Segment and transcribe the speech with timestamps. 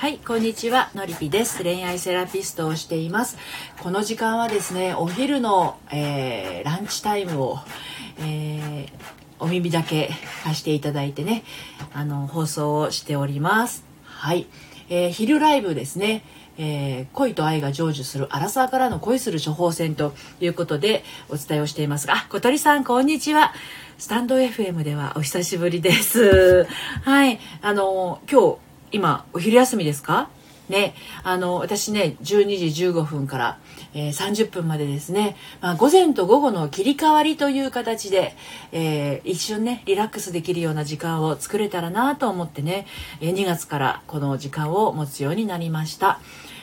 [0.00, 1.62] はい、こんにちは、のりぴです。
[1.62, 3.36] 恋愛セラピストをしています。
[3.82, 7.58] この時間はですね、お昼の、えーランチタイムを、
[8.18, 8.92] えー
[9.40, 10.08] お耳だけ
[10.42, 11.44] 貸していただいてね、
[11.92, 13.84] あの、放送をしております。
[14.04, 14.46] はい。
[14.88, 16.22] えー昼ライブですね。
[16.56, 23.52] えー恋と愛が成就するアラサーからの恋する処方箋ということでお伝えをしていますが、小鳥さんこんにちは。
[23.98, 26.66] スタンド FM ではお久しぶりです。
[27.04, 27.38] はい。
[27.60, 30.28] あの、今日、今、お昼休みですか？
[30.68, 30.94] ね、
[31.24, 33.58] あの私ね12時15分から、
[33.92, 38.36] えー30分までですね、まあ、午前と午後の切り替わりという形で、
[38.70, 42.86] えー一瞬ねリラックスできるような時間を作れたらなと思ってね
[43.20, 46.20] 2月からこの時間を持つようになりました。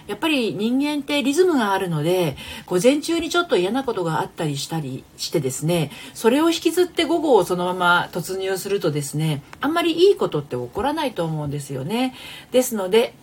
[0.08, 12.16] やっぱり人間ってリズムがあるので午前中にちょっと嫌なことがあったりしたりしてですねそれを引きずって午後をそのまま突入するとですねあんまりいいことって起こらないと思うんですよね。
[12.52, 13.14] ですので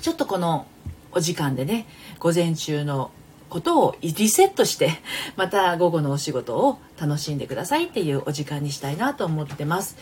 [0.00, 0.66] ちょっとこの
[1.12, 1.86] お時間でね
[2.20, 3.10] 午前中の
[3.48, 4.90] ことをリセットして
[5.36, 9.96] また午後のお仕事を楽しんでくださいっていうお時間にしたいなと思ってます。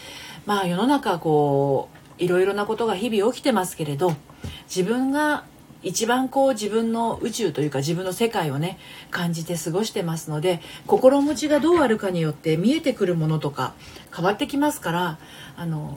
[0.44, 1.88] まあ世の中こ
[2.18, 4.14] ういろいろなことが日々起きてますけれど
[4.68, 5.44] 自分が
[5.86, 8.78] 一番こう自分の宇宙というか自分の世界をね
[9.10, 13.74] 感じて過ごしてますので心持ちがどうあるかによって見えてくるものとか
[14.14, 15.18] 変わってきますから
[15.56, 15.96] あの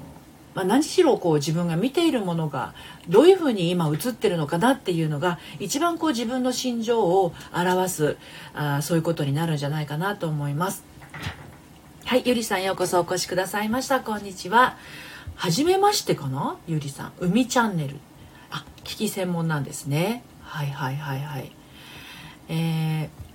[0.56, 2.74] まあ、何しろこう自分が見ているものが
[3.08, 8.18] どういうふうに今映ってるのかなっていうのが一番こう自分の心情を表す
[8.56, 10.84] あそういうことになるんじゃないかなと思います。
[12.04, 14.00] はい、ゆりさんようこそお越しくださいました。
[14.02, 14.76] こんにちは。
[15.36, 16.58] はじめましてかな？
[16.68, 17.14] ゆりさん。
[17.20, 17.98] 海チャンネル。
[19.00, 20.24] き専門なんですね。
[20.42, 21.52] はいはいはいはい。
[22.50, 23.29] えー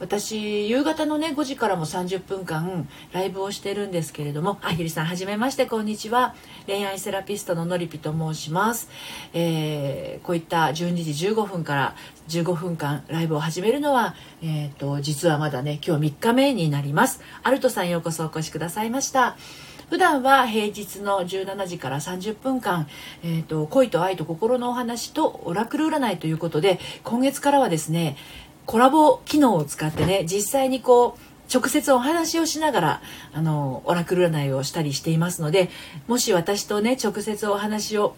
[0.00, 4.58] 私夕方のね5時からも30分間ライブをしてるんですけれども。
[4.62, 6.34] あゆりさんはじめましてこんにちは。
[6.66, 8.88] 恋愛セラピストののりぴと申します、
[9.34, 11.94] えーこういった12時15分から
[12.28, 17.20] 15分間ライブを始めるのは、えー、と実はまだね今日3日目になります。
[17.42, 19.36] アルトさんようこそお越しくださいました。
[19.90, 22.86] 普段は平日の17時から30分間、
[23.24, 28.16] えー、と恋と愛と心のお話とオラクル占いということで今月からはですね
[28.66, 35.68] コラボ機能を使ってね実際にこう直接お話をしながらあのオラクル占いをしたりしていますので
[36.06, 38.14] もし私とね直接お話を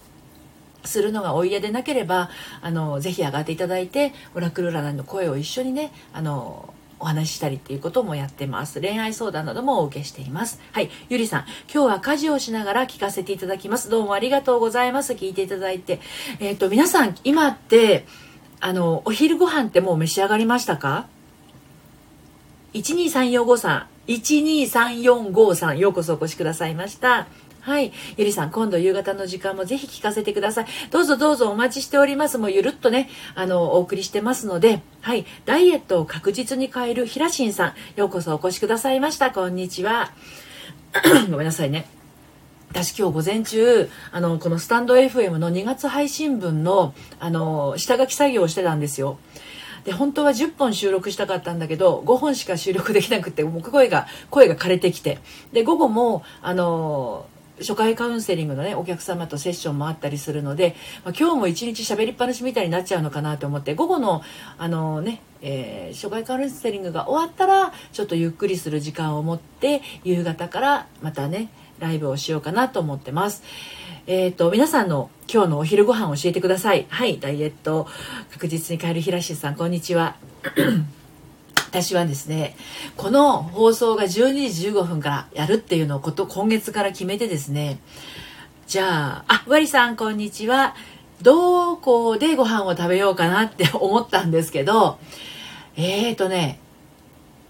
[0.84, 2.28] するのがお嫌でなければ
[2.60, 8.80] あのぜひ上がっていただいてオラクル占いの声を一緒にねあのお話ししたりっていうこともやってます。
[8.80, 10.60] 恋愛相談などもお受けしています。
[10.70, 11.44] はいゆりさん。
[11.72, 13.90] 今日は家事をしながら聞かせていただきます。
[13.90, 15.14] どうもありがとうございます。
[15.14, 15.98] 聞いていただいて。
[16.38, 18.06] えっ、と皆さん今って
[18.64, 21.08] あのお昼ご飯ってもう召し上がりましたか
[22.74, 27.26] ?123453、123453さんようこそお越しくださいました
[27.60, 27.92] はい。
[28.16, 30.66] ゆりさん、今度夕方の時間もぜひ聞かせてください。
[30.90, 32.38] どうぞどうぞお待ちしております。
[32.38, 35.26] もうゆるっとね、あの、お送りしてますので、はい。
[35.44, 39.30] ダイエットを確実に変えるひらしんさん、ようこそお越しくださいました。
[39.30, 40.12] こんにちは。
[41.30, 42.01] ごめんなさいね。
[42.72, 49.18] 私今日午前中あのこのスタンド FM の2月配信分のあの下書き作業をしてたんですよ。
[49.84, 55.18] で本当は10本収録したかったんだけど5本しか収録できなくてもう声が声が枯れてきて。
[55.52, 57.26] で午後もあの
[57.58, 64.22] 初回カウンセリングのねお客様とセッションもあったりするので、まあ、今日も一日喋りっぱなしみたいになっちゃうのかなと思って午後の
[64.56, 71.50] あのね、えー初回カウンセリングが終わったらちょっとゆっくりする時間を持って夕方からまたね
[71.82, 73.42] ライブをしようかなと思ってます。
[74.06, 76.86] えっ、と皆さんの今日のお昼ご飯を教えてください。
[76.88, 77.86] はい、ダイエット
[78.32, 80.16] 確実に変える平しさんこんにちは。
[81.56, 82.54] 私はですね
[82.98, 87.78] この放送が12時15分からやるっていうのをこと今月から決めてですね
[88.66, 90.74] じゃああわりさんこんにちは
[91.22, 94.98] どこでご飯を食べようかなって思ったんですけど
[95.76, 96.58] えーとね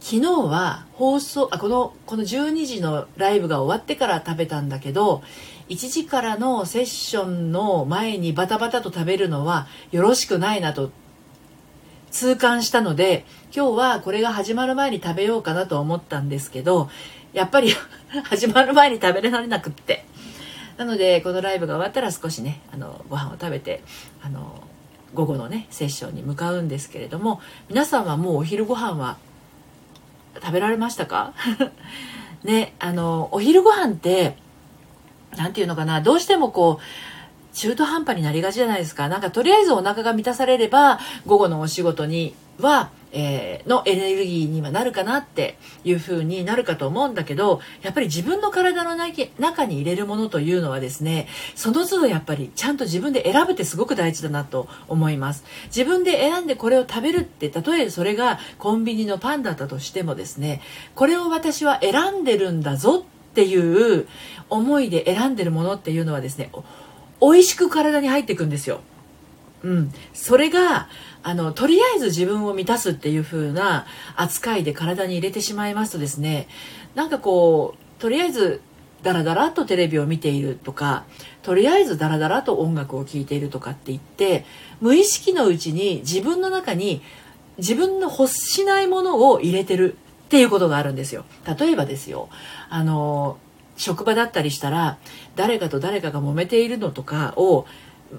[0.03, 5.23] 昨日は放送あこのこの12時のライブが終わってから食べたんだけど
[5.69, 10.91] 1時からのセッションの前にバタバタと食べるのはよろしくないなと
[12.11, 16.91] 痛感したので今日はこれが始まる前に食べようかなと思ったんですけど
[17.33, 17.73] やっぱり
[18.29, 20.05] 始まる前に食べられなくって。
[20.79, 23.85] なのでこのライブが終わったら少しねあのご飯を食べて
[24.23, 24.65] あの
[25.15, 29.19] 午後のねセッションに向かうんですけれども皆さんはもうお昼ご飯は
[30.41, 31.33] 食べられましたか？
[32.45, 34.37] ねあのお昼ご飯って
[35.37, 39.09] 何て言うのかなどうしてもこう中途半端になりがちじゃないですか。
[39.09, 48.97] なんかとりあえずお腹が満たされれば、午後のお仕事には、えー、のエネルギーにはなるかなっていう風になるかと思うんだけど、やっぱり自分の体の
[49.39, 55.45] 中に入れるものというのはですね、その都度やっぱりちゃんと自分で選ぶってすごく大事だなと思います。
[55.67, 60.63] 自分で選んでこれを食べるって、例えそれがコンビニのパンだったとしてもですね、
[60.95, 64.09] これを私は選んでるんだぞっていう
[64.49, 66.51] 思いで選んでるものっていうのはですね、
[67.21, 68.81] 美味しく体に入っていくんですよ。
[69.63, 70.89] うん、それが
[71.23, 73.87] あのとりあえず自分を満たすっていう風な
[74.17, 76.49] 扱いで体に入れてしまいますとですね
[76.95, 78.61] なんかこうとりあえず
[79.03, 81.05] ダラダラとテレビを見ているとか
[81.43, 84.45] とりあえずダラダラと音楽を聴いているとかって言って
[84.81, 87.03] 無意識のうちに自分の中に
[87.59, 91.25] 自分の欲しないものを入れてるっていうことがあるんですよ。
[91.59, 92.29] 例えばですよ
[92.71, 93.39] あの
[93.77, 94.99] 職場だったりしたら
[95.35, 97.67] 誰かと誰かが揉めているのとかを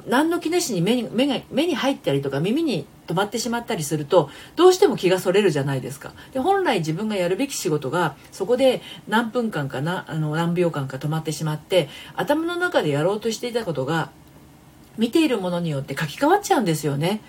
[0.07, 14.09] 何の気なしに目に目が目に入ったりとか耳に止まってしまったりするとどうしても気がそれるじゃないですかで本来自分がやるべき仕事がそこで何分間かなあの何秒間か止まってしまって頭の中でやろうとしていたことが
[14.97, 17.21] 見ているものによって書き換わっちゃうんですよね。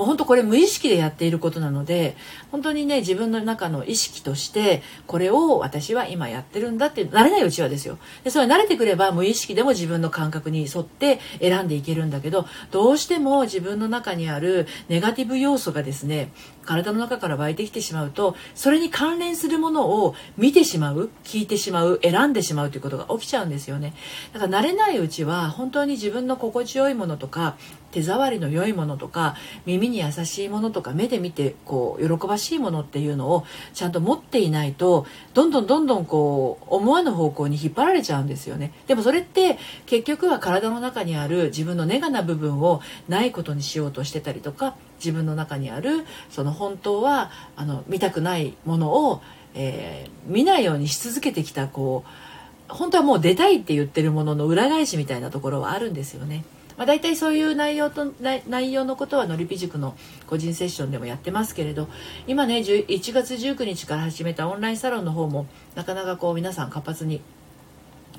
[0.00, 2.16] もう本当これ無意識でやっていることなので
[2.50, 7.98] 本当にね自分の中の意識としてこれを私は今やってるんだって慣れないうちはですよ。
[8.24, 16.32] でそれ慣れてくれば無意識でも自分の感覚に沿って選んでいけるんだけどどうしても自分の中にあるネガティブ要素がですね
[16.70, 23.92] 体の中から湧いてきてしまうとそれに関連するものを見てしまう聞いてしまう選んでしまうということが起きちゃうんですよね。
[24.32, 27.56] だから慣れないうちは本当に自分の心地よいものとか
[27.90, 29.34] 手触りの良いものとか
[29.66, 33.44] 耳に優しいものとか目で見てこう喜ばしいものっていうのを
[33.74, 38.72] ちゃんと持っていないとどんどんどんどんこう思わぬ方向に引っ張られちゃうんですよね。
[38.86, 49.22] でもそれって結局は体の中にある自分のネガな部分をないことにしようとしてたりとか自分の中にあるその本当はあの見たくないものを、
[49.54, 56.44] えー、見ないようにし続けてきたこう本当はもう出たいって言ってるものの裏返しみたいなところはあるんですよね。
[56.76, 59.94] まあ、大体そういう内容と内容のことはのりぴ塾の
[60.26, 61.88] 個人セッションでもやってますけれど
[62.26, 67.20] 今ね1月19日から始めたオンラインサロンの方もなかなかこう皆さん活発に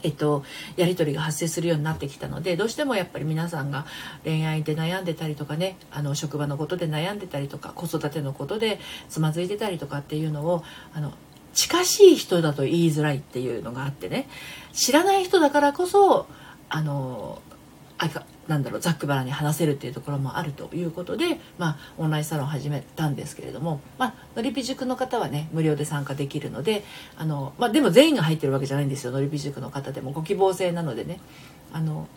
[0.03, 0.43] えっと、
[0.75, 3.85] やり取りが発生するようになってきたのでどうしてもやっぱり皆さんが
[4.23, 10.63] 恋愛で悩んでたりとかねあの職場のことで悩んでたりとか子育てのことでつまずいてたりとかっていうのを
[10.93, 11.13] あの
[11.53, 14.29] 近しい人だと言いづらいっていうのがあってね。
[14.73, 16.27] 知らない人だからこそ
[16.69, 17.41] あの
[18.47, 26.83] なんだろうざっくばらに話せるっていうところもあるということで、まあ、オンラインサロン始めたんですけれども、まあ、のりぴ塾の方はね無料で参加できるので
[27.17, 31.19] あの、まあ、でも全員が入ってるわけじゃないんですよのりぴ塾の方でもご希望制なのでね
[31.71, 32.07] あの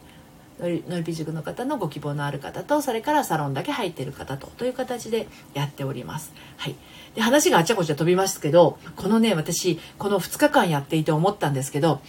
[0.58, 6.32] のりのりぴ塾の方のご希望のある方とそれからサロンだけ入ってる方とという形でやっております。
[6.56, 6.76] はい、
[7.14, 12.00] で話があちゃこちゃ飛びますけどこのね私この2日間やっていて思ったんですけど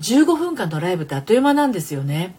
[0.00, 2.34] 15分間のライブってあっという間なんですよね。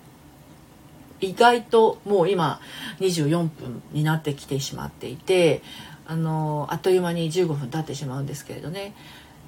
[1.26, 2.60] 意外ともう今
[3.00, 5.62] 24分になってきてしまっていて
[6.06, 8.94] あのあっという間に15分経ってしまうんですけれどね。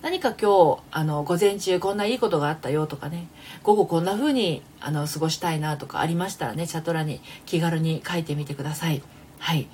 [0.01, 3.27] 何か今日あの午前中こんないいことがあったよとかね。
[3.63, 9.01] 午後こんな風にあに過ごしたいなとかありましたらねチャト欄に気軽に書いてみてください。
[9.39, 9.67] はい。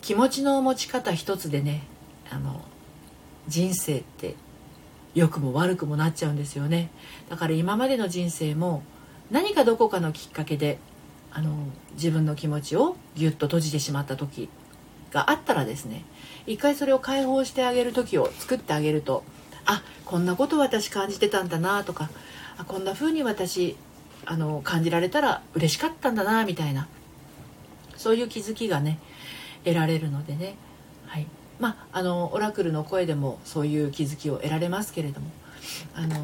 [0.00, 1.84] 気持ちの持ち方一つでね
[2.30, 2.60] あの
[3.48, 4.34] 人生って
[5.14, 6.90] 良くも悪くもなっちゃうんですよね。
[7.28, 8.82] だから今までの人生も
[9.34, 10.78] 何かどこかのきっかけで
[11.32, 11.56] あの
[11.94, 14.48] 自分の気持ちをギュッと閉じてしまった時
[15.10, 16.04] があったらですね
[16.46, 19.24] 一回それを解放してあげる時を作ってあげると
[19.66, 22.10] あこんなこと私感じてたんだなとか
[22.58, 23.76] あこんな風に私
[24.24, 26.86] あの感じられたら嬉しかったんだなみたいな
[27.96, 29.00] そういう気づきがね
[29.64, 30.54] 得られるのでね、
[31.06, 31.26] はい。
[31.58, 35.26] まあ、あのオラクルの声でもそういう気づきを得られますけれども
[35.94, 36.16] あの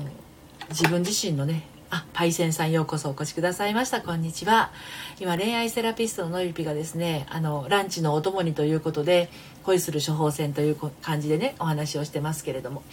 [0.69, 4.01] 自分自身のねあ、パイセンさんようこそお越しくださいました。
[4.01, 4.71] こんにちは。
[5.19, 9.29] 今、恋愛セラピストののりぴがですね、あの、ランチのお供にということで、
[9.65, 12.85] 恋する処方箋という感じでね、お話をしてますけれども。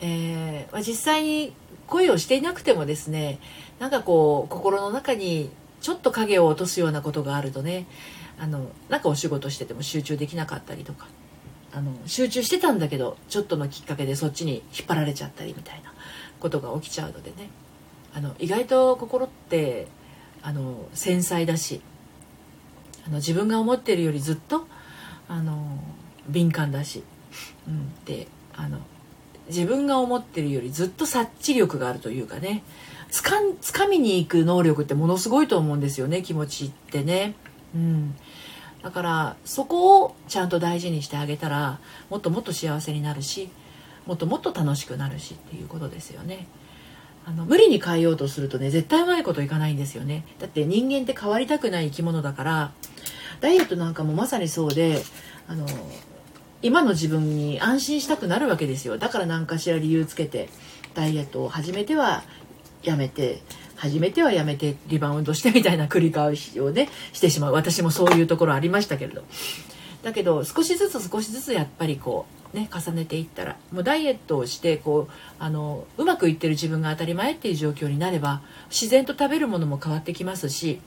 [0.00, 1.52] えー、実際に
[1.86, 3.40] 恋をしていなくてもですね、
[3.78, 5.50] なんかこう、心の中に
[5.82, 7.86] ちょっと影を落とすようなことがあるとね、
[8.38, 11.08] あの、なんかお仕事してても集中できなかったりとか、
[11.74, 15.92] あの、集中してたんだけど、ちょっとのきっかけでそっちに引っ張られちゃったりみたいな
[16.40, 17.50] ことが起きちゃうのでね。
[18.14, 19.88] あの意外と心って
[20.42, 21.80] あの繊細だし
[23.06, 24.66] あの自分が思ってるよりずっと
[25.28, 25.78] あの
[26.28, 27.02] 敏感だし、
[27.66, 28.78] うん、であの
[29.48, 32.62] 自分が思ってるよりずっと察知力があるというかね
[33.10, 37.34] つかんつかみに行く能力ってものすごいと思うんですよね気持ちってね。
[37.74, 38.14] うん、
[38.82, 41.80] だからそこをちゃんと大事にしてあげたら
[42.10, 43.50] もっともっと幸せになるし
[44.06, 46.46] もっともっと楽しくなるしっていうことですよね。
[47.26, 50.24] あの無理に変えようとするとね絶対うまいこといかないんですよね。
[50.38, 52.72] だって人間って変わりたくない生き物だから
[53.40, 55.02] ダイエットなんかもまさにそうで
[55.48, 55.66] あの
[56.62, 58.98] 今の自分に安心したくなるわけですよ。
[58.98, 60.48] だから何かしら理由つけて
[60.94, 62.24] ダイエットを始めては
[62.82, 63.42] やめて
[63.76, 67.52] 始めてはやめてリバウンドしてみたいな繰り返しをねしてしまう。
[67.52, 69.24] 私もそういうところありましたけれど。
[70.02, 80.80] だけど少しずつ少しずつやっぱりこうね重ねていったらもうダイエットをしてこうあのうまくいってる自分が当たり前っていう状況になれば自然と食べるものも変わってきますし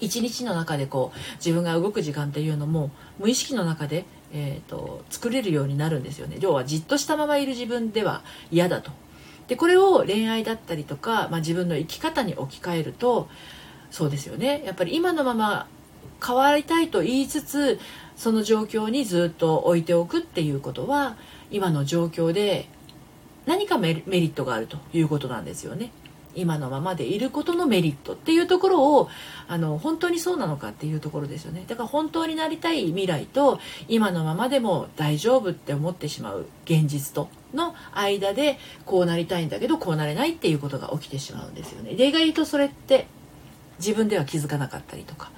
[0.00, 6.38] 一日の中でこう自分が動く時間っていうのも無意識の中で、えーと、作れるようになるんですよね。
[6.40, 8.90] 要はじっとしたままいる自分では嫌だと。
[9.46, 13.28] でこれを恋愛だったりとか、まあ、自分の生き方に置き換えると
[13.90, 14.62] そうですよね。
[14.64, 15.68] やっぱり今のまま
[16.24, 17.80] 変わりたいと言いつつ
[18.16, 21.16] その状況にずっと置いておくっていうことは
[21.50, 22.68] 今の状況で
[23.46, 25.90] 何かメリットがあるということなんですよね。
[26.34, 29.08] 今のままでいることのメリットっていうところを
[29.48, 43.06] あの本当にそうなのかっていうところですよねだから本当になりたい未来と今のままでも大丈夫って思ってしまう現実との間でこうなりたいんだけどこうなれないっていうことが起きてしまうんですよねで意外とそれって
[43.78, 45.30] 自分では気づかなかったりとか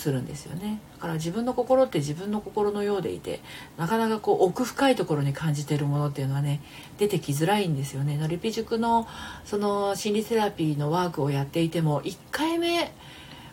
[0.00, 3.40] するんですよねだから自分の心って自分の心のようでいて
[3.76, 6.60] なかなかこう奥深いところに感じてるものっていうのはね
[6.98, 9.06] 出てきづらいんですよねのりぴ塾の
[9.44, 12.92] その心理セラピーのワークをやっていても1回目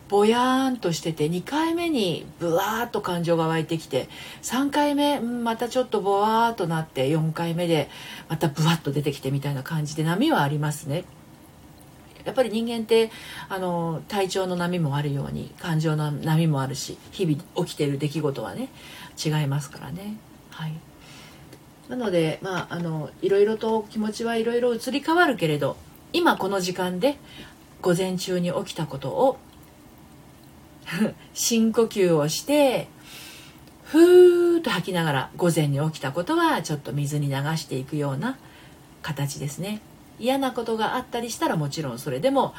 [0.08, 4.08] ぼやーんとしてて2回目にブワーッと感情が湧いてきて
[4.42, 7.90] 3回目、またちょっとぼわーっとなって4回目で
[8.28, 11.04] またブワッと出てきてみたいな感じで波はありますね。
[12.28, 13.10] やっぱり人間って
[13.48, 18.68] あの体調の波もあるように感情の波もあるし日々起きてる出来事はね
[19.22, 20.18] 違いますからね。
[20.50, 20.72] はい
[21.88, 25.78] なので、まあ、あのいろいろと気持ちはいろいろ移り変わるけれど
[26.12, 27.16] 今この時間で
[27.80, 29.38] 午前中に起きたことを
[31.32, 32.88] 深呼吸をして
[33.84, 38.36] ふーっと吐きながら午前に起きたことはちょっと水に流していくような
[39.00, 39.80] 形ですね。
[40.18, 42.54] 嫌なことがあったりしたらもちろんそれでも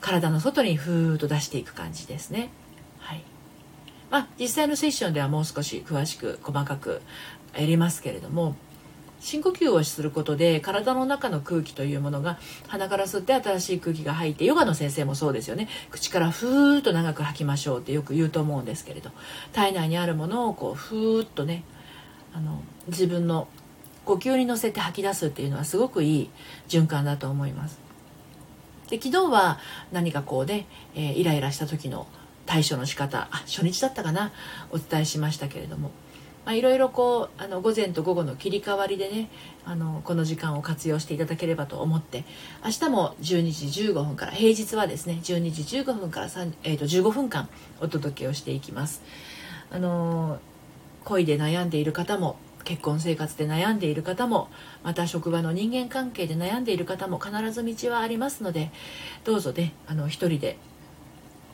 [0.00, 2.50] 体の外にふーっと出していく感じですね。
[2.98, 3.22] はい
[4.10, 7.00] まあ、実際のセッションではもう少し詳しく細かく
[7.54, 8.56] やりますけれども
[9.20, 19.10] 深呼吸をすることで体の中の空気というものが鼻から吸って新しい空気が入ってヨガの先生もそうですよね口からふーっと長く吐きましょうってよく言うと思うんですけれど
[19.52, 21.64] 体内にあるものをこうふーっとね
[22.32, 23.46] あの自分の
[24.10, 26.30] 呼吸に乗せて吐き出すっていうのはすごくいい
[26.68, 27.78] 循環だと思います。
[28.88, 29.60] で昨日は
[29.92, 32.08] 何かこうね、えー、イライラした時の
[32.44, 34.32] 対処の仕方あ初日だったかな
[34.72, 35.92] お伝えしましたけれども、
[36.44, 39.30] まあ、いろいろこうあの午前と午後の切り替わりでね
[39.64, 42.24] あのこの時間を活用していただければと思って
[42.64, 47.48] 明日も12時15分から平日はですね12時15分から3、えー、と15分間
[47.80, 49.02] お届けをしていきます。
[49.70, 50.40] あの
[51.04, 54.48] 恋で悩んでいる方も結婚生活で悩んでいる方も
[54.82, 58.70] また職場の人間関係で悩んでいる方も必ず道はありますので
[59.24, 60.58] どうぞねあの一人で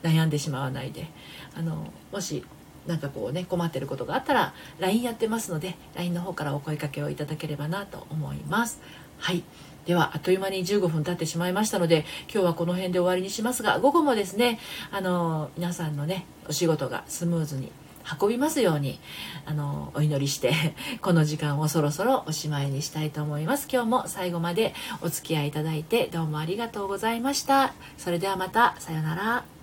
[0.03, 1.09] 悩んでしまわないで
[1.55, 2.45] あのもし
[2.87, 8.81] 何かこうね困ってることがあったら LINE やってますので LINE の方からお声かけをいただければなと思います。
[9.19, 9.43] はい。
[9.87, 14.59] ではあっという間に15分経ってしまいましたので今日はこの辺で終わりにしますが午後もですね
[14.91, 17.71] あの皆さんのねお仕事がスムーズに
[18.21, 19.01] 運びますように
[19.45, 20.53] あのお祈りして
[21.03, 23.69] この時間をそろそろおしまいにしたいと思います。
[23.71, 27.75] 今日も最後までお付き合いいただいてどうもありがとうございました。
[27.99, 29.56] それではまたさようなら。